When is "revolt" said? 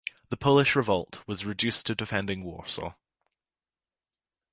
0.75-1.21